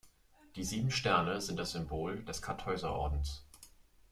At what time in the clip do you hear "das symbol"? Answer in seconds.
1.59-2.25